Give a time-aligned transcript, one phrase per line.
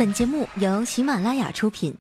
[0.00, 1.94] 本节目由喜马拉雅出品。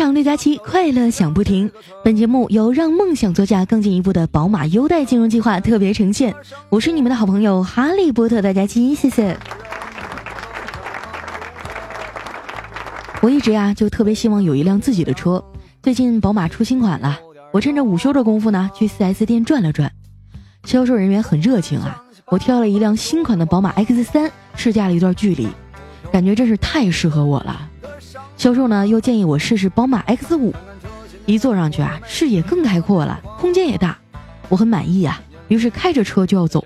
[0.00, 1.70] 非常六加七，快乐享不停。
[2.02, 6.34] 本节目由让梦想座驾更进一步的宝马优待金融计划特别呈现。
[6.70, 9.36] 我是你们的好朋友哈利波特大家期，谢谢。
[13.20, 15.44] 我一直呀就特别希望有一辆自己的车。
[15.82, 17.18] 最近宝马出新款了，
[17.52, 19.92] 我趁着午休的功夫呢去 4S 店转了转，
[20.64, 22.02] 销售人员很热情啊。
[22.28, 25.46] 我挑了一辆新款的宝马 X 三，试驾了一段距离，
[26.10, 27.68] 感觉真是太适合我了。
[28.40, 30.54] 销售呢又建议我试试宝马 X 五，
[31.26, 33.98] 一坐上去啊，视野更开阔了，空间也大，
[34.48, 35.20] 我很满意啊。
[35.48, 36.64] 于是开着车就要走，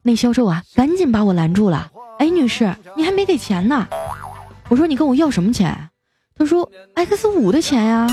[0.00, 1.90] 那销售啊赶紧把我拦住了。
[2.18, 3.86] 哎，女士，你还没给钱呢。
[4.70, 5.76] 我说你跟我要什么钱？
[6.34, 8.06] 他说 X 五的钱呀。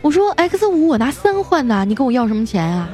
[0.00, 2.88] 我说 X 五我拿三换的，你跟我要什么钱呀？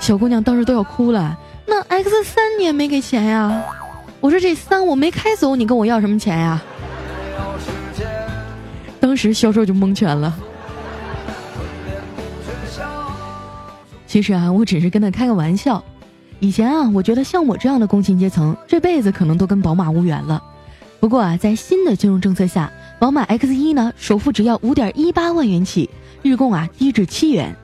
[0.00, 1.38] 小姑娘当时都要哭了。
[1.66, 3.62] 那 X 三你也没给钱呀？
[4.22, 6.62] 我说这三我没开走，你跟我要什么钱呀？
[9.14, 10.36] 当时销售就蒙圈了。
[14.08, 15.80] 其实啊，我只是跟他开个玩笑。
[16.40, 20.42] 以前啊，我觉得像我这样的工薪阶层，这辈子可能都跟宝马无缘了。
[20.98, 25.88] 不过啊，在新的金融政策下，宝马 X 一呢，首付只要五点一八万元起，
[26.22, 27.54] 日供啊低至七元；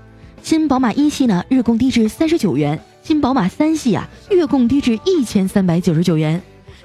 [0.44, 6.40] 新宝马一系呢，日供低至三十九元；新宝马三系啊，月供低至一千三百九十九元。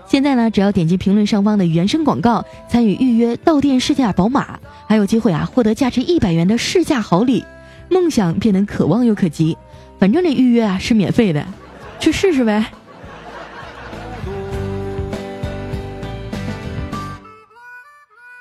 [0.08, 7.44] 现在呢，只要点击评论上方的原声广告，参与预约到店试驾宝马，还有机会啊获得价值一百元的试驾好礼，
[7.90, 9.58] 梦想变得可望又可及。
[10.00, 11.46] 反正这预约啊是免费的，
[12.00, 12.66] 去试试呗。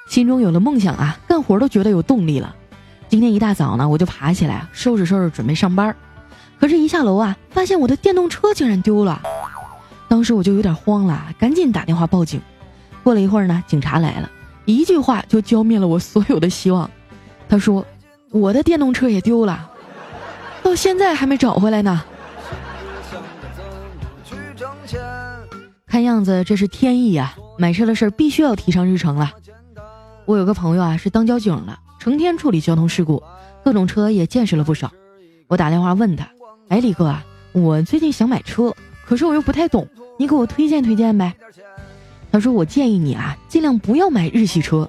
[0.07, 2.55] 心中有了梦想啊，干活都觉得有动力了。
[3.09, 5.97] 今天一大早呢，我就爬起来收拾收拾准备上班，
[6.61, 9.21] 可是，一下楼啊，发现我的电动车竟然丢了。
[10.09, 12.41] 当时我就有点慌了，赶紧打电话报警。
[13.03, 14.31] 过了一会儿呢，警察来了，
[14.65, 16.91] 一句话就浇灭了我所有的希望。
[17.49, 17.85] 他说
[18.33, 19.71] ：“我的电动车也丢了，
[20.63, 22.03] 到现在还没找回来呢。”
[25.87, 27.37] 看样子这是天意啊！
[27.57, 29.33] 买车的事儿必须要提上日程了。
[30.25, 33.23] 我有个朋友啊，是当交警的，成天处理交通事故，
[33.63, 34.91] 各种车也见识了不少。
[35.47, 36.27] 我打电话问他
[36.69, 41.35] ：“哎，李哥啊，我最近想买车，可是我又不太懂。”你给我推荐推荐呗。
[42.31, 44.89] 他说：“我建议你啊，尽量不要买日系车。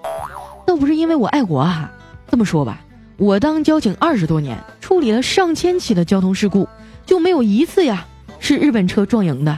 [0.68, 1.92] 倒不是因为我爱国啊，
[2.30, 2.80] 这么说吧，
[3.18, 6.68] 我当交警二十多年，处理了上千起的交通事故，
[7.08, 8.06] 就没有一次呀
[8.40, 9.58] 是日本车撞赢的。”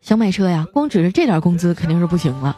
[0.00, 2.56] 想买车呀，光指着这点工资肯定是不行了。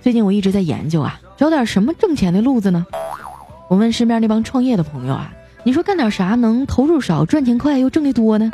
[0.00, 2.86] 最近我一直在研究啊，找点什么挣钱的路子呢？
[3.68, 5.32] 我问身边那帮创业的朋友啊。
[5.64, 8.48] 你说干点啥能投入少、赚钱快又挣得多呢？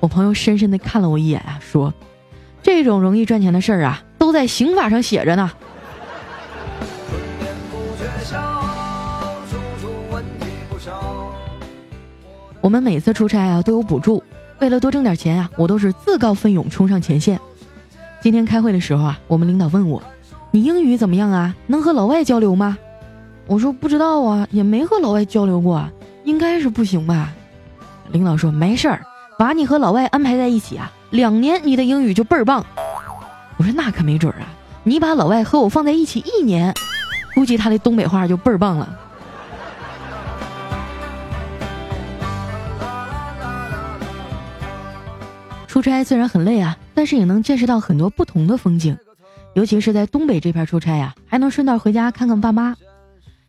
[0.00, 1.92] 我朋友深深的看了我一眼啊，说
[2.62, 5.52] ：“这种容易赚钱的事儿啊，都在刑法上写着呢。”
[12.62, 14.24] 我们每次出差啊都有补助，
[14.60, 17.38] 为了多挣点钱啊，我都是自告奋勇冲上前线。
[18.22, 20.02] 今天开会的时候啊，我们领导问我
[20.52, 21.54] ：“你英语怎么样啊？
[21.66, 22.78] 能和老外交流吗？”
[23.48, 25.82] 我说：“不知道啊，也没和老外交流过。”
[26.24, 27.32] 应该是不行吧？
[28.12, 29.00] 领导说没事儿，
[29.38, 32.64] 把你和老外安排在一起啊，两年你的英语就倍儿棒。
[33.56, 34.44] 我说那可没准啊，
[34.84, 36.74] 你把老外和我放在一起一年，
[37.34, 38.88] 估计他的东北话就倍儿棒了。
[45.66, 48.98] 出差虽然很累啊，但是也能见识到很多不同的风景，
[49.54, 52.76] 尤其是在东北这片出差呀，还能顺道回家看看爸妈。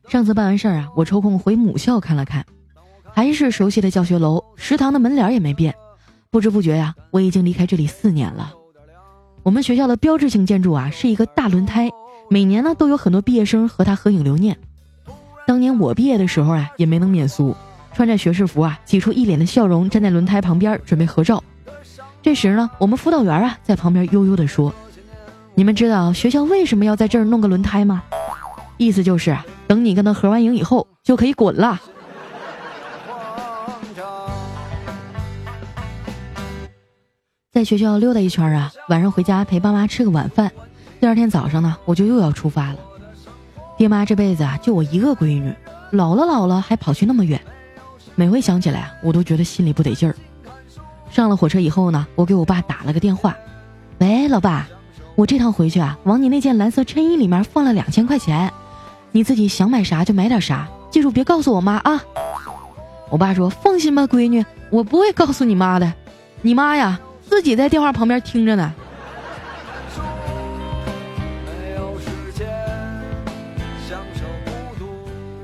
[0.09, 2.43] 上次办完事儿啊，我抽空回母校看了看。
[3.13, 5.73] 还是熟悉的教学楼，食堂的门脸也没变。
[6.31, 8.51] 不知不觉呀，我已经离开这里四年了。
[9.43, 11.91] 我们学校的标志性建筑啊，是一个大轮胎，
[12.27, 14.57] 每年呢都有很多毕业生和他合影留念。
[15.45, 17.55] 当年我毕业的时候啊，也没能免俗，
[17.93, 21.43] 穿着学士服啊，挤出一脸的笑容，站在轮胎旁边准备合照。
[22.23, 24.73] 这时呢，我们辅导员啊在旁边悠悠地说
[25.53, 28.01] ：“你们知道学校为什么要在这儿弄个轮胎吗？
[28.77, 29.37] 意思就是
[29.69, 31.79] 等你跟他合完影以后，就可以滚了。”
[37.53, 40.51] 在学校溜达一圈啊，晚上回家陪爸妈吃个晚饭。
[40.99, 42.79] 第二天早上呢，我就又要出发了。
[43.77, 45.53] 爹妈这辈子啊，就我一个闺女，
[45.91, 47.39] 老了老了还跑去那么远，
[48.15, 50.15] 每回想起来啊，我都觉得心里不得劲儿。
[51.11, 53.37] 上了火车以后呢，我给我爸打了个电话，
[53.99, 54.67] 喂，老爸，
[55.13, 58.51] 我这趟回去啊，往你那件蓝色衬衣里面放了两千块钱，
[59.11, 62.03] 你自己想买啥就买点啥，记住别告诉我妈啊。
[63.09, 65.91] 我爸说：“放心吧，闺女，我不会告诉你妈的。
[66.41, 68.71] 你妈呀，自己在电话旁边听着呢。”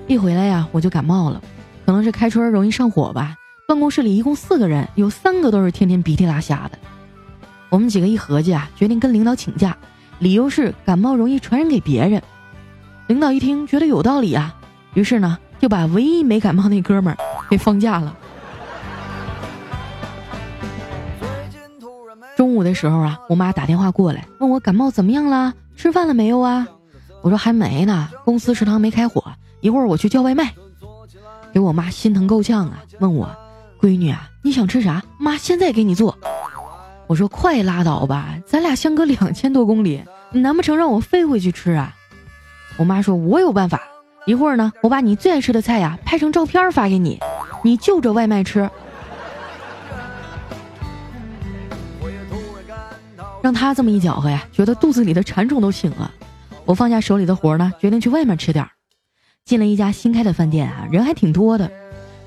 [0.07, 1.41] 一回来呀，我就感冒了，
[1.87, 3.35] 可能是开春容易上火吧。
[3.67, 6.77] 办公室里一共四个人，有三个都是天天鼻涕拉瞎的。
[7.69, 9.75] 我们几个一合计啊，决定跟领导请假，
[10.19, 12.21] 理由是感冒容易传染给别人。
[13.07, 14.55] 领导一听觉得有道理啊，
[14.93, 17.17] 于是呢就把唯一没感冒那哥们儿
[17.49, 18.15] 给放假了。
[22.35, 26.67] 中午的时候啊，我妈打电话过来问我感冒怎么样了，吃饭了没有啊？
[27.21, 29.23] 我说还没呢，公司食堂没开火。
[29.61, 30.53] 一会儿我去叫外卖，
[31.53, 32.83] 给我妈心疼够呛啊！
[32.99, 33.29] 问我，
[33.79, 35.01] 闺女啊，你想吃啥？
[35.17, 36.15] 妈现在给你做。
[37.07, 41.95] 我说快拉倒吧，咱俩相隔两千多公里，难不成让我飞回去吃啊？
[42.77, 43.81] 我妈说，我有办法，
[44.25, 47.19] 一会儿呢，我把你最爱吃的菜呀拍成照片发给你，
[47.63, 48.69] 你就着外卖吃。
[53.41, 56.11] 让他这么一搅和呀，觉得肚子里的馋虫都醒了。
[56.65, 58.71] 我放下手里的活呢，决定去外面吃点儿。
[59.45, 61.71] 进了一家新开的饭店啊，人还挺多的。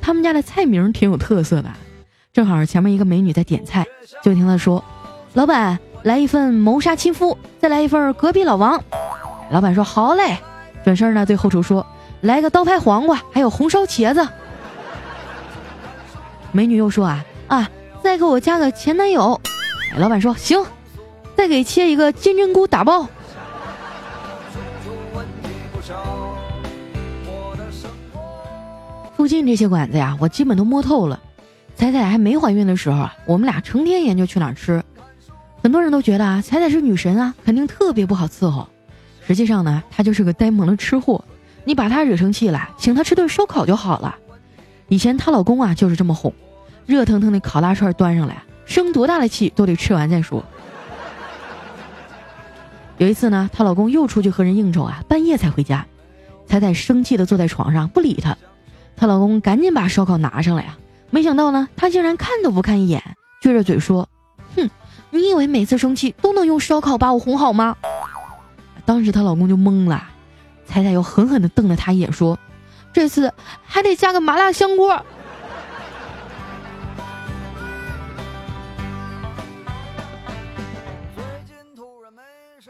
[0.01, 1.69] 他们家的菜名挺有特色的，
[2.33, 3.85] 正好前面一个美女在点菜，
[4.23, 4.83] 就听她说
[5.35, 8.81] ：“老板，来一份谋杀亲夫，再来一份隔壁老王。”
[9.51, 10.39] 老板说：“好嘞。”
[10.85, 11.85] 转身呢对后厨说
[12.23, 14.27] ：“来个刀拍黄瓜，还有红烧茄子。”
[16.53, 17.71] 美女又说：“啊啊，
[18.03, 19.41] 再给我加个前男友。”
[19.99, 20.65] 老板说：“行，
[21.37, 23.07] 再给切一个金针菇打包。”
[29.17, 31.19] 附近这些馆子呀，我基本都摸透了。
[31.75, 34.83] 彩彩还没怀孕的时候啊，我们俩成天研究去哪儿吃。
[35.63, 38.69] 很多人都觉得啊，彩彩是女神啊，肯定特别不好伺候。
[39.29, 41.23] 实际上呢，她就是个呆萌的吃货。
[41.65, 44.17] 你把她惹生气了，请她吃顿烧烤就好了。
[44.89, 46.33] 以前她老公啊就是这么哄，
[46.87, 50.43] 热腾腾的烤大串端上来，生多大的气都得吃完再说。
[52.97, 55.85] 有一次呢，她老公又出去和人应酬啊，半夜才回家，
[56.47, 58.35] 彩彩生气的坐在床上不理他。
[58.97, 60.79] 她老公赶紧把烧烤拿上来呀，
[61.11, 63.03] 没想到呢，她竟然看都不看一眼，
[63.43, 64.09] 撅着嘴说
[64.57, 64.71] ：“哼，
[65.11, 67.77] 你以为每次生气都能用烧烤把我哄好吗？”
[68.89, 70.03] 当时她老公就懵了，
[70.65, 72.39] 彩彩又狠狠地瞪了他一眼，说
[72.91, 73.31] ：“这次
[73.63, 75.05] 还得加个麻辣香锅。”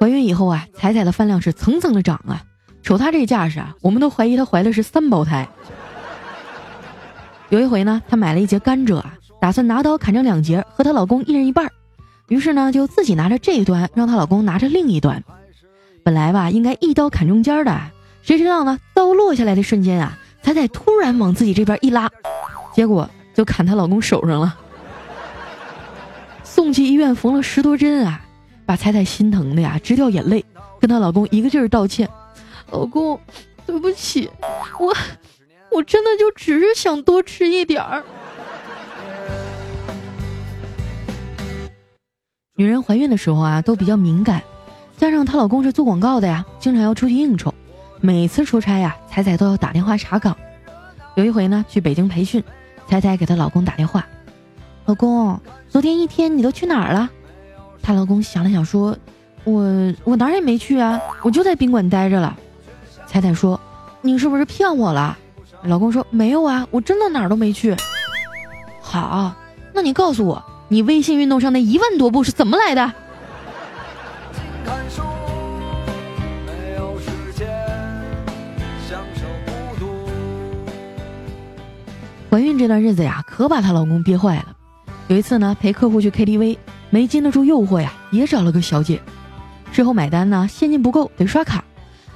[0.00, 2.42] 怀孕以后啊，彩彩的饭量是蹭蹭的涨啊，
[2.82, 5.48] 瞅她这架势啊，我们都怀疑她怀的是三胞胎。
[7.48, 11.70] 有一回呢，她买了一节甘蔗啊，打算拿刀砍成两截，和她老公一人一半儿。
[12.26, 15.22] 于是呢，就自己拿着这一端，让她老公拿着另一端。
[16.08, 17.78] 本来吧，应该一刀砍中间的，
[18.22, 18.78] 谁知道呢？
[18.94, 22.08] 刀落下来的瞬间啊，彩彩突然往自己这边一拉，
[22.72, 24.56] 结果就砍她老公手上了。
[26.42, 28.22] 送去医院缝了十多针啊，
[28.64, 30.42] 把彩彩心疼的呀直掉眼泪，
[30.80, 32.08] 跟她老公一个劲儿道歉
[32.72, 33.20] ：“老公，
[33.66, 34.30] 对不起，
[34.80, 34.96] 我。”
[35.70, 38.02] 我真的就只是想多吃一点儿。
[42.56, 44.42] 女人怀孕的时候啊，都比较敏感，
[44.98, 47.54] 加上她老公是做广告的呀，经常要出去应酬，
[48.00, 50.36] 每次出差呀，彩彩都要打电话查岗。
[51.14, 52.42] 有一回呢，去北京培训，
[52.88, 54.04] 彩彩给她老公打电话
[54.86, 57.08] ：“老公，昨天一天你都去哪儿了？”
[57.80, 58.96] 她老公想了想说
[59.44, 59.62] ：“我
[60.02, 62.36] 我哪儿也没去啊，我就在宾馆待着了。”
[63.06, 63.58] 彩彩说
[64.02, 65.16] ：“你是不是骗我了？”
[65.62, 67.74] 老公说：“没有啊，我真的哪儿都没去。”
[68.82, 69.32] 好，
[69.72, 72.92] 那你告诉我，你微信运动上那一万多步是怎么来的？
[82.30, 84.56] 怀孕这段日子呀，可把她老公憋坏了。
[85.06, 86.58] 有一次呢，陪客户去 KTV，
[86.90, 89.00] 没禁得住诱惑呀，也找了个小姐。
[89.72, 91.64] 之后买单呢，现金不够得刷卡，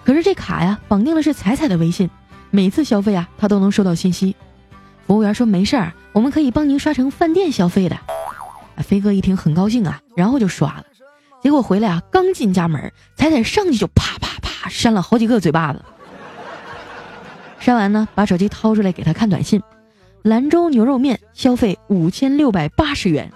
[0.04, 2.10] 可是这卡呀，绑定的是彩彩的微信。
[2.50, 4.36] 每次消费啊，他都能收到信息。
[5.06, 7.96] 服务员说：“没事儿，我们可以帮您刷成饭店消费的。”
[8.84, 10.84] 飞哥一听很高兴啊，然后就刷了。
[11.42, 15.82] 结果回来啊，刚进家门，彩彩上去就啪啪啪扇了好几个嘴巴子。
[17.58, 19.62] 扇完呢，把手机掏出来给他看短信
[20.22, 23.30] ：“兰州牛肉面消费五千六百八十元。”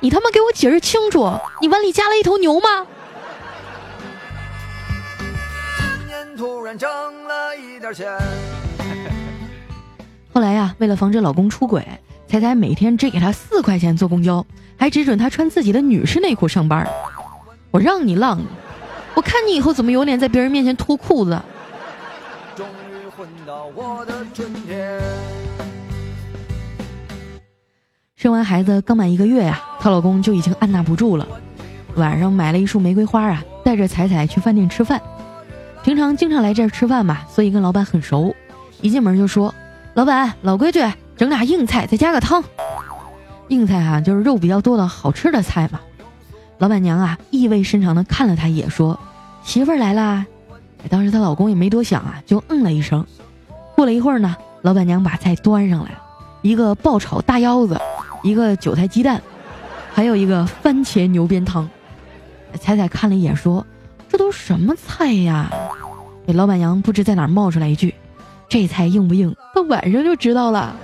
[0.00, 1.30] 你他妈给我解释清楚，
[1.60, 2.86] 你碗里加了一头牛吗？
[6.36, 6.88] 突然挣
[7.24, 8.18] 了一点点钱。
[10.32, 11.86] 后来呀，为了防止老公出轨，
[12.26, 14.46] 彩彩每天只给他四块钱坐公交，
[14.78, 16.88] 还只准他穿自己的女士内裤上班。
[17.70, 18.40] 我让你浪，
[19.14, 21.38] 我看你以后怎么有脸在别人面前脱裤子。
[23.20, 24.98] 终于混到我的春天。
[28.16, 31.28] 生完孩子刚满一个月呀，她老公就已经按捺不住了，
[31.96, 35.00] 晚上买了一束玫瑰花啊，带着彩彩去饭店吃饭。
[35.82, 38.34] 平常经常来这儿吃饭嘛，所以跟老板很熟。
[38.80, 39.54] 一进门就说
[39.94, 40.80] ：“老板，老规矩，
[41.16, 42.42] 整俩硬菜，再加个汤。
[43.48, 45.80] 硬菜哈，就是肉比较多的好吃的菜嘛。”
[46.58, 48.98] 老板娘啊，意味深长的看了他一眼，说
[49.44, 50.24] ：“媳妇儿来啦。”
[50.88, 53.04] 当时她老公也没多想啊，就嗯了一声。
[53.76, 55.90] 过了一会儿呢，老板娘把菜端上来，
[56.42, 57.78] 一个爆炒大腰子，
[58.22, 59.20] 一个韭菜鸡蛋，
[59.92, 61.68] 还有一个番茄牛鞭汤。
[62.58, 63.64] 彩彩看了一眼，说。
[64.12, 65.48] 这都什么菜呀？
[66.26, 67.94] 给老板娘不知在哪冒出来一句
[68.50, 69.32] ：“这菜硬不硬？
[69.54, 70.74] 到晚上就知道了。”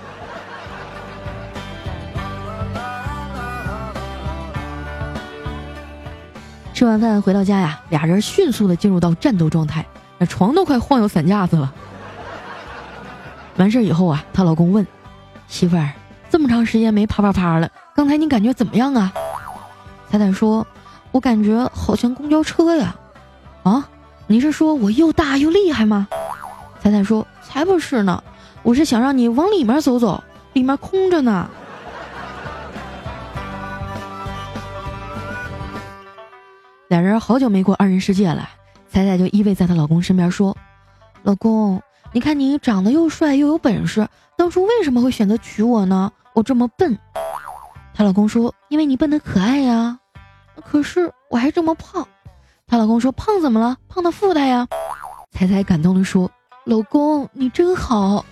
[6.76, 9.87] 吃完饭回到家呀，俩人迅速的进入到战斗状态，
[10.18, 11.73] 那床都快晃悠散架子了。
[13.56, 14.87] 完事以后啊，她老公问
[15.49, 15.88] 媳妇儿
[16.28, 19.11] ：“这么长时间没啪啪啪了，刚才你感觉怎么样啊？”
[20.11, 20.66] 彩彩说
[21.12, 22.95] ：“我感觉好像公交车呀。”
[23.64, 23.88] 啊，
[24.26, 26.06] 你是说我又大又厉害吗？
[26.83, 28.23] 彩彩说：“才不是呢，
[28.62, 31.49] 我是想让你往里面走走，里面空着呢。”
[36.88, 38.49] 俩人好久没过二人世界了，
[38.88, 40.57] 彩彩就依偎在她老公身边说
[41.25, 46.12] ：“老公，你看你长得又帅又有本事，当初为什么会选择娶我呢？
[46.33, 46.97] 我这么笨。”
[47.93, 49.99] 她老公说：“因为你笨的可爱呀，
[50.64, 52.07] 可是我还这么胖。”
[52.69, 53.76] 她老公说：“胖怎么了？
[53.88, 54.69] 胖的富态呀。”
[55.33, 56.31] 彩彩感动的说
[56.64, 58.25] ：“老公，你真好。”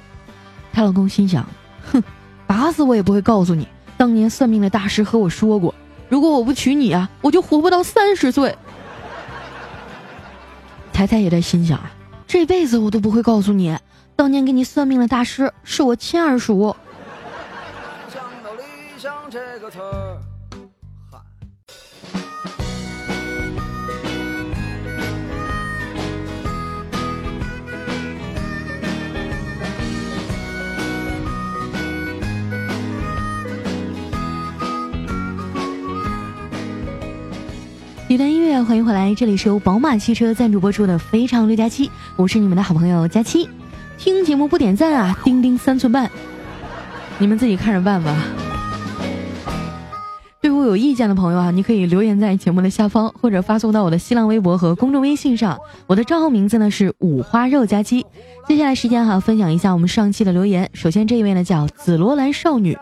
[0.73, 1.45] 她老公心想
[1.91, 2.03] ：“哼，
[2.47, 5.75] 打死我也不会告诉你，当年算命的大师和我说过，
[6.09, 8.57] 如果我不娶你啊，我就活不到三十岁。”
[10.93, 11.91] 彩彩也在心想啊，
[12.27, 13.77] 这辈子我都不会告诉你，
[14.15, 16.77] 当年给你算命的大师是我亲二叔。
[38.15, 43.49] 一段音乐，欢迎回来，这里是由宝马汽车赞助播出的《非常六加七》，我是你们的好朋友佳期。
[43.99, 46.09] 听节目不点赞啊，钉钉三寸半，
[47.19, 48.17] 你们自己看着办吧。
[50.41, 55.59] 对我有意见的朋友啊，你可以留言在节目的下方，或者发送到我的新浪微博和公众微信上。
[55.89, 58.07] 我的账号名字呢是五花肉佳期。
[58.47, 60.71] 接下来时间哈，分享一下我们上期的留言。
[60.73, 62.79] 首先这一位呢叫紫罗兰少女，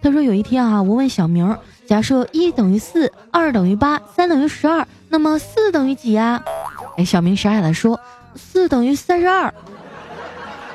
[0.00, 1.56] 他说有一天啊，我问小明。
[1.86, 6.42] 假设一等于四，二等于八，三等于十二，那么四等于几呀？
[6.98, 7.98] 哎，小明傻傻的说，
[8.34, 9.52] 四等于三十二。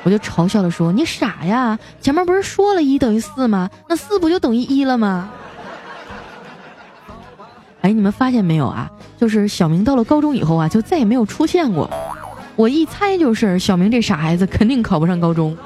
[0.02, 3.70] 我就嘲笑的说，你傻呀，前面不是说了一等于四吗？
[3.88, 5.30] 那四不就等于一了吗？
[7.80, 8.90] 哎，你们发现没有啊？
[9.16, 11.88] 就是小明到了高中以后啊，就再也没有出现过。
[12.56, 15.56] 我一猜就是小明这傻孩子肯定考不上高中。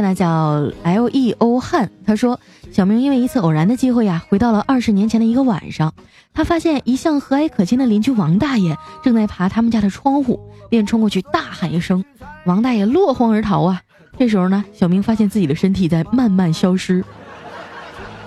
[0.00, 2.40] 位呢叫 L E O 汉，他说
[2.72, 5.92] 小明因为一次偶然的机会呀，回到了二十年前的一个晚上，
[6.32, 12.04] 他发现一向和蔼可亲的邻居王大爷正在爬他们家的窗户，便冲过去大喊一声，
[12.46, 13.82] 王大爷落荒而逃啊！
[14.18, 17.04] 这时候呢，小明发现自己的身体在慢慢消失，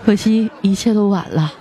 [0.06, 1.52] 可惜一切都晚了。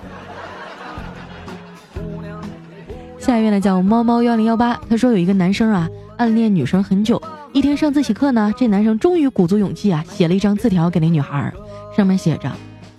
[3.18, 7.22] 下一位呢叫猫猫幺零幺八，他说有一个男生啊暗恋女生很久。
[7.52, 11.52] 一天上自习课呢，这男生终于鼓足勇气啊，写了一张字条给那女孩，
[11.94, 12.50] 上面写着：“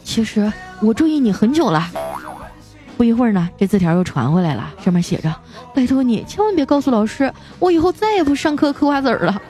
[0.05, 1.83] 其实我注意你很久了。
[2.95, 5.35] ”不一会儿呢，这字条又传回来了，上面写着
[5.73, 9.41] ：“拜托你千万别告诉老师，我以后再也不上课嗑瓜子儿了。”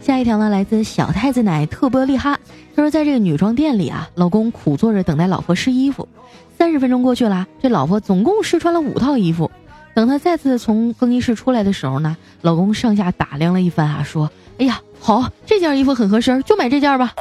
[0.00, 2.38] 下一条呢，来自小太子奶特波利哈，
[2.76, 6.08] 他说在这个女装店里啊，老公苦坐着等待老婆试衣服，
[6.56, 9.50] 三十分钟过去了，这老婆总共试穿了五套衣服。
[9.94, 17.12] 等他再次从更衣室出来的时候呢，老公上下打量了一番啊，说：“哎呀，好，这件衣服很合身，就买这件吧。”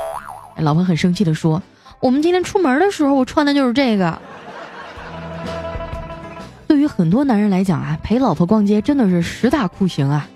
[0.58, 1.62] 老婆很生气的说
[2.02, 4.20] ：“我们今天出门的时候，我穿的就是这个。”
[6.68, 10.28] 对于很多男人来讲啊，陪老婆逛街真的是十大酷刑啊。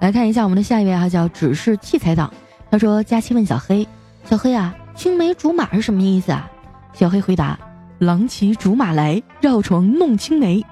[0.00, 2.32] 来看一下我们的下一位啊，叫只是器材党。
[2.70, 3.86] 他说：“佳期问小黑，
[4.28, 6.50] 小黑啊，青梅竹马是什么意思啊？
[6.92, 7.56] 小黑回答
[8.00, 10.64] ：“郎骑竹马来，绕床弄青梅。”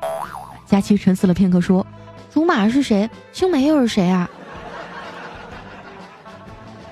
[0.72, 1.86] 佳期沉思了片刻说
[2.32, 3.10] ：“竹马是谁？
[3.30, 4.26] 青梅又是谁啊？”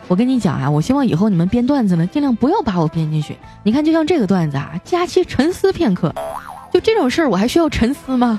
[0.06, 3.38] 我跟你讲啊，我希望以后你们编段子呢，尽量不要把我编进去。
[3.62, 6.14] 你看，就像这个段子啊，佳期沉思片刻，
[6.70, 8.38] 就这种事儿，我还需要沉思吗？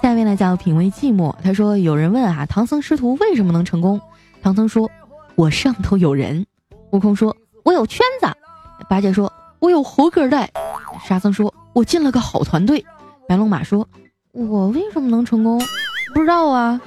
[0.00, 4.00] 下一位呢叫品味寂寞，他说有人问啊，唐僧师徒为什么能成功？
[4.42, 4.90] 唐僧说
[5.36, 6.46] ：“我上头有人。”
[6.92, 8.26] 悟空说：“我有圈子。”
[8.88, 9.30] 八戒说
[9.64, 10.50] ：“我有猴哥带。”
[11.08, 12.84] 沙僧说：“我进了个好团队。”
[13.26, 13.88] 白龙马说
[14.32, 15.58] ：“我为什么能成功？”
[16.12, 16.78] 不知道啊，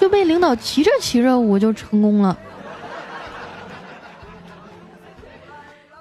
[0.00, 2.36] 就被领导骑着骑着我就成功了。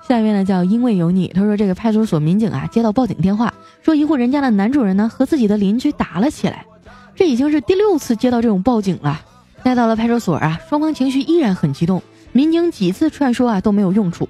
[0.07, 3.53] 下面呢叫因为有你，他说这个派出所民警啊接到报警电话，
[3.83, 6.65] 说一户人家的男主人呢和自己的邻居打了起来，
[7.13, 9.21] 这已经是第六次接到这种报警了。
[9.63, 14.27] 带到了派出所啊，双方情绪依然很激动，民警几次劝说啊都没有用处。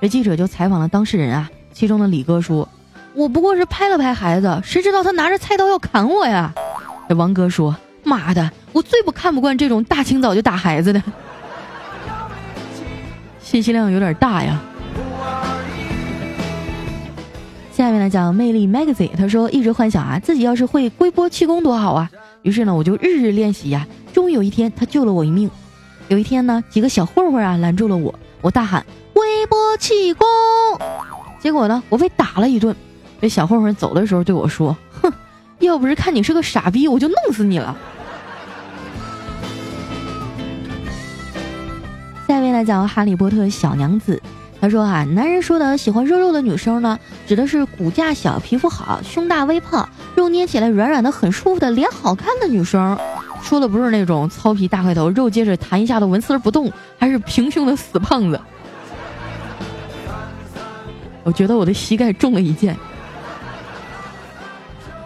[0.00, 2.66] 这记者就采访了当事人啊，其中的李哥说
[3.14, 6.52] ：“我不过是拍了拍孩子，谁知道他拿着菜刀要砍我呀？”
[7.06, 11.02] 这王哥说：“妈的，我最不看不惯这种大清早就打孩子的，
[13.40, 14.58] 信息量有点大呀。”
[17.72, 22.10] 下面呢讲魅力 Magazine，他说一直幻想啊自己要是会龟波气功多好啊，
[22.42, 25.50] 于是呢我就日日练习呀，终于有一天他救了我一命。
[26.08, 28.84] 有一天呢几个小混混啊拦住了我，我大喊
[29.76, 30.26] 气功，
[31.40, 32.74] 结果呢我被打了一顿。
[33.20, 34.76] 这小混混走的时候对我说。
[35.02, 35.12] 哼
[35.58, 37.76] 要不是看你是个傻逼，我就弄死你了。
[42.26, 44.22] 下一位来讲《哈利波特》小娘子，
[44.60, 52.96] 他说啊，男人说的喜欢肉肉的女生呢，指的是骨架小、皮肤好、胸大微胖、肉捏起来软软的、很舒服的脸好看的女生。
[53.42, 58.40] 说的不是那种糙皮大块头、肉接着弹一下的纹丝不动，还是平胸的死胖子。
[61.22, 62.76] 我觉得我的膝盖中了一箭。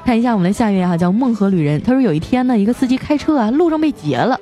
[0.04, 1.80] 看一下我们的下一位哈，叫梦河旅人。
[1.82, 4.38] 他说有一天呢，一个司机开车啊，路上被劫了。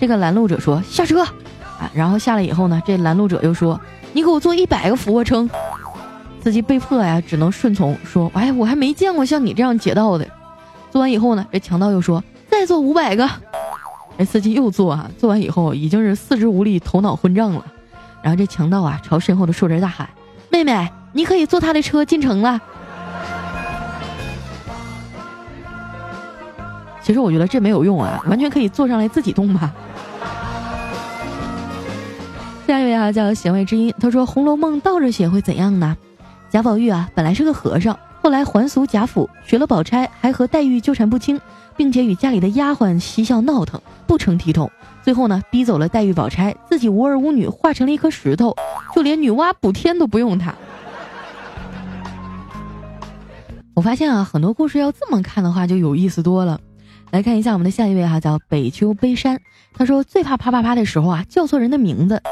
[0.00, 3.80] 这个拦路者说下车啊，然后下来以后呢，这拦路者又说
[4.12, 5.48] 你给我做一百个俯卧撑。
[6.42, 10.26] 司机被迫呀，只能顺从，说哎，我还没见过像你这样劫道的。
[10.90, 13.30] 做完以后呢，这强盗又说再做五百个。
[14.18, 17.64] 这司机又做啊，做完以后已经是四肢无力、头脑昏胀了。
[18.20, 20.08] 然后这强盗啊，朝身后的树人大喊
[20.50, 22.60] ：“妹妹，你可以坐他的车进城了。”
[27.02, 29.72] 其实我觉得这没有用啊，完全可以坐上来自己动吧。
[32.66, 35.96] 下一位啊，叫弦外之音，他说《红楼梦》倒着写会怎样呢？
[36.48, 41.38] 贾宝玉啊，本来是个和尚，后来还俗贾府，学了宝钗，还和黛玉纠缠不清，
[41.76, 44.70] 并且与家里的丫鬟嬉笑闹腾，不成体统。
[45.02, 48.56] 最后呢，逼走了黛玉、宝钗，自己无儿无女，化成了一颗石头，
[48.94, 50.54] 就连女娲补天都不用他。
[53.74, 56.60] 我发现啊，很多故事要这么看的话，就有意思多了。
[57.10, 59.40] 来看一下我们的下一位哈，叫北秋悲山。
[59.72, 62.22] 他说最怕啪啪啪的时候啊，叫错人的名字。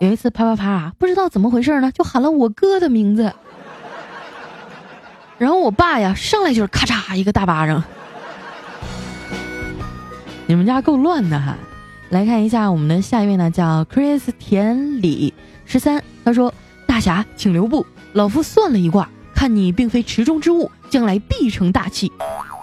[0.00, 3.32] 有一次啪啪啪啊，不知道怎么回事呢，就喊了我哥的名字。
[5.38, 7.82] 然后我爸呀，上来就是咔嚓一个大巴掌。
[10.46, 11.56] 你们家够乱的哈。
[12.10, 15.32] 来看一下我们的下一位呢，叫 Chris 田里
[15.64, 16.02] 十三。
[16.24, 16.52] 他说
[16.86, 22.10] 大侠请留步，老夫算了一卦，看你并非池中之物，将来必成大器。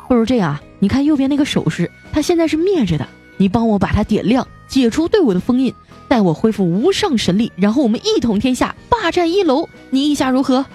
[0.08, 0.62] 不如这样啊。
[0.80, 3.08] 你看右边那个首饰，它现在是灭着的。
[3.38, 5.74] 你帮我把它点亮，解除对我的封印，
[6.08, 9.68] 待我恢复无上神力，然后我们一统天下，霸占一楼。
[9.90, 10.66] 你意下如何？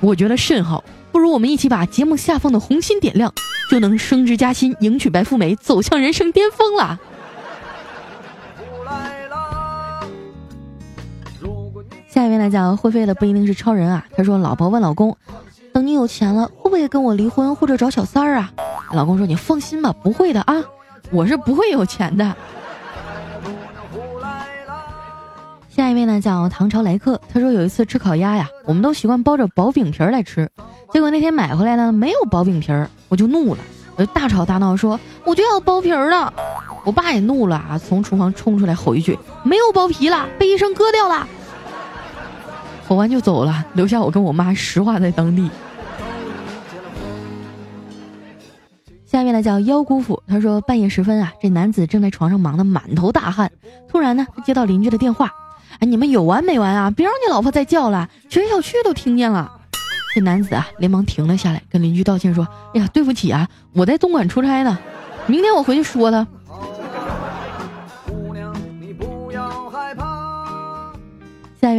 [0.00, 0.82] 我觉得甚好。
[1.10, 3.32] 不如我们一起把节目下方的红心点亮，
[3.70, 6.98] 就能升职加薪，迎娶白富美，走向人生巅峰了。
[12.18, 14.04] 下一位来讲，会飞的不一定是超人啊。
[14.16, 15.16] 他说，老婆问老公。
[15.72, 18.52] 等你有钱了，会不会跟我离婚或者找小三儿啊？
[18.92, 20.56] 老公说：“你放心吧，不会的啊，
[21.12, 22.34] 我是不会有钱的。”
[25.70, 27.20] 下一位呢，叫唐朝来客。
[27.32, 30.50] 他说有一次吃烤鸭呀，我们都习惯包着薄饼皮儿来吃，
[30.90, 33.60] 结果那天买回来呢没有薄饼皮儿，我就怒了，
[33.94, 36.34] 我就大吵大闹说我就要包皮儿了。
[36.82, 41.24] 我爸也怒了啊，从厨房冲出来吼一句：“没有包皮了，被医生割掉了。”
[42.88, 45.50] 吼完就走了，留下我跟我妈石化在当地。
[49.04, 53.52] 下面呢叫妖姑父，他说半夜时分啊，这男子正在床上忙得满头大汗，
[53.88, 55.30] 突然呢，接到邻居的电话，
[55.80, 56.90] 哎，你们有完没完啊？
[56.90, 59.52] 别让你老婆再叫了，全小区都听见了。
[60.14, 64.78] 这男子啊，连忙停了下来，跟邻居道歉说：“哎呀，对不起啊，我在东莞出差呢。”
[65.28, 66.26] 明天我回去说他。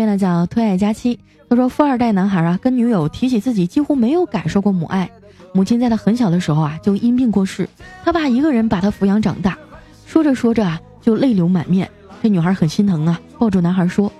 [0.09, 5.09] 呢叫推爱佳期，他说富二代男孩啊跟女友提起自己几乎没有感受过母爱，
[5.53, 7.69] 母亲在他很小的时候啊就因病过世，
[8.03, 9.57] 他爸一个人把他抚养长大，
[10.05, 11.89] 说着说着啊就泪流满面。
[12.21, 14.11] 这女孩很心疼啊，抱住男孩说：“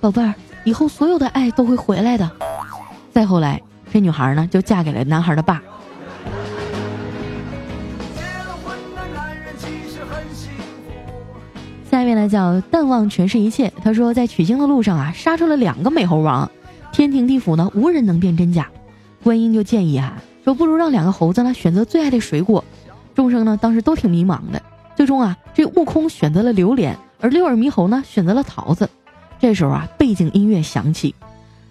[0.00, 2.28] 宝贝儿，以后所有的爱都会回来的。”
[3.12, 5.62] 再后来，这女孩呢就嫁给了男孩的爸。
[11.92, 16.50] 下一位呢叫淡忘全是一切，他说在取经的路上啊杀出了两个美猴王，
[16.90, 18.70] 天庭地府呢无人能辨真假，
[19.22, 22.64] 观音就建议啊说不如让两个猴子呢选择最爱的水果，
[23.14, 24.62] 众生呢当时都挺迷茫的，
[24.96, 26.96] 最终啊这悟空选择了榴莲。
[27.20, 28.88] 而六耳猕猴呢，选择了桃子。
[29.38, 31.14] 这时候啊，背景音乐响起。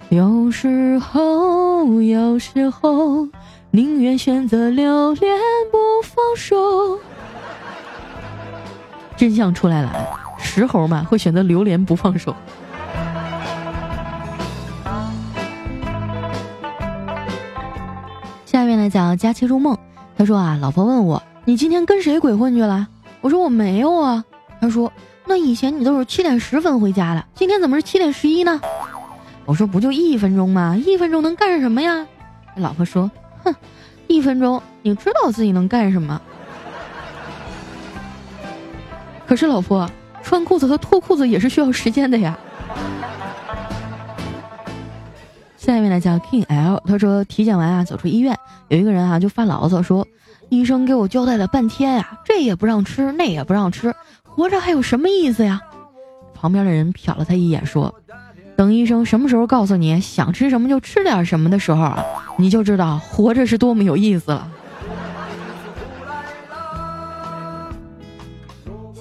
[0.09, 3.27] 有时候，有时候，
[3.71, 5.35] 宁愿选择榴莲
[5.71, 6.55] 不放手。
[9.21, 9.93] 真相出来了，
[10.39, 12.35] 石猴嘛会选择榴莲不放手。
[18.47, 19.77] 下面呢讲佳期入梦，
[20.17, 22.87] 他说啊，老婆问我，你今天跟谁鬼混去了？
[23.21, 24.25] 我说我没有啊。
[24.59, 24.91] 他说。
[25.27, 28.59] 那以前你都是七点十分回家的，今天怎么是七点十一呢？
[29.45, 30.75] 我说不就一分钟吗？
[30.83, 32.07] 一分钟能干什么呀？
[32.55, 33.11] 老婆说
[33.45, 33.53] ：“哼，
[34.07, 36.19] 一分钟你知道自己能干什么？
[39.31, 39.89] 可是老婆
[40.21, 42.37] 穿裤子和脱裤子也是需要时间的呀。”
[45.55, 50.05] 下一位呢叫 King L，他说体检完啊走出医院，有一个人啊就发牢骚说
[50.51, 53.95] ：“医生给我交代了半天呀，这也不让吃，那也不让吃。”
[54.27, 55.61] 活着还有什么意思呀？
[56.33, 57.95] 旁边的人瞟了他一眼，说
[58.57, 62.03] ：“等医生什么时候告诉你想吃什么就吃点什么的时候啊，
[62.35, 64.45] 你就知道活着是多么有意思了。”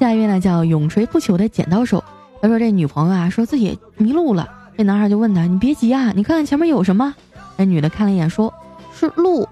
[0.01, 2.03] 下一位呢叫永垂不朽的剪刀手，
[2.41, 7.15] 他说这女朋友啊说自己迷路了，这男孩就问他：“你别急啊，你看看前面有什么？”
[7.59, 8.51] 那女的看了一眼，说
[8.99, 9.47] ：“是路。”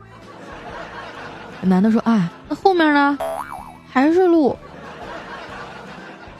[1.61, 3.19] 男的说：“啊，那后面呢？
[3.93, 4.57] 还是路。”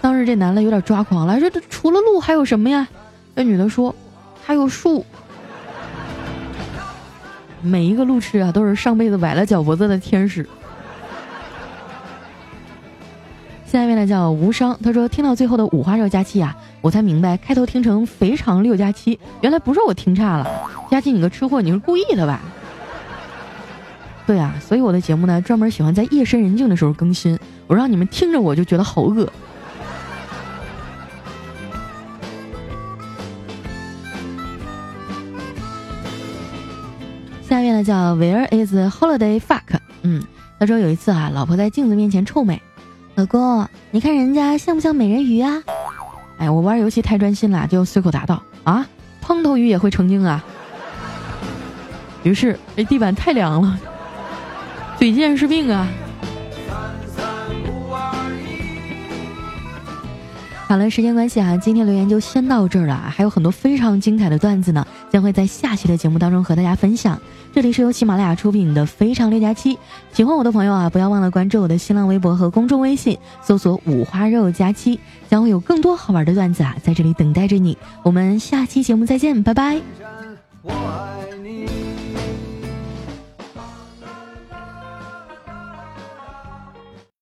[0.01, 2.88] 当时这男的有点抓狂了，说：“这除了路还有什么呀？”
[3.37, 3.94] 那女的说
[4.42, 5.05] ：“还有树。”
[7.61, 10.49] 每一个路痴啊，都是上辈子崴了脚脖子的天使。
[13.70, 20.50] 下一位呢叫无伤，他说：“听到最后的五花肉加七啊，我才明白开头听成肥肠六加七，原来不是我听差了。
[20.90, 22.40] 佳期，你个吃货，你是故意的吧？”
[24.26, 29.31] 对啊，所以我的节目呢，专门喜欢在夜深人静的时候更新，我让你们听着我就觉得好饿。
[37.46, 39.78] 下面呢叫 Where is holiday fuck？
[40.02, 40.22] 嗯，
[40.59, 42.62] 他说有一次啊，老婆在镜子面前臭美，
[43.18, 45.61] 老公，你看人家像不像美人鱼啊？
[46.38, 48.87] 哎，我玩游戏太专心了，就随口答道啊，
[49.20, 50.44] 胖头鱼也会成精啊。
[52.22, 53.76] 于是这地板太凉了，
[54.96, 55.88] 嘴贱是病啊。
[60.68, 67.18] 好了，时间关系啊，今天留言就先到这儿了，还有很多非常精彩的段子呢，将会在下期的节目当中和大家分享。
[67.54, 69.74] 这里是由喜马拉雅出品的《非常六加七》，
[70.12, 75.00] 喜欢我的朋友啊，不要忘了关注我的新浪微博和公众微信，搜索“五花肉加七”，
[75.31, 77.74] 将会有更多好玩的段子啊，在这里等待着你。
[78.02, 79.81] 我们下期节目再见，拜拜。